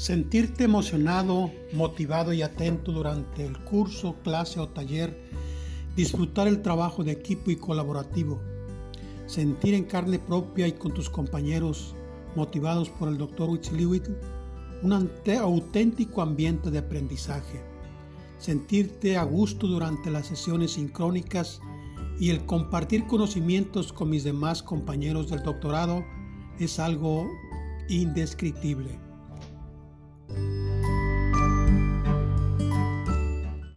[0.00, 5.14] Sentirte emocionado, motivado y atento durante el curso, clase o taller.
[5.94, 8.40] Disfrutar el trabajo de equipo y colaborativo.
[9.26, 11.94] Sentir en carne propia y con tus compañeros,
[12.34, 13.50] motivados por el Dr.
[13.50, 14.08] Witzliwit,
[14.82, 17.60] un auténtico ambiente de aprendizaje.
[18.38, 21.60] Sentirte a gusto durante las sesiones sincrónicas
[22.18, 26.02] y el compartir conocimientos con mis demás compañeros del doctorado
[26.58, 27.28] es algo
[27.90, 29.09] indescriptible.